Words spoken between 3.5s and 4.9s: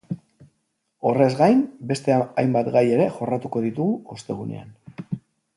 ditugu ostegunean.